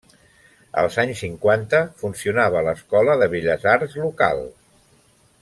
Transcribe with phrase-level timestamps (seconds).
[0.83, 4.43] Als anys cinquanta, funcionava l'Escola de Belles Arts local.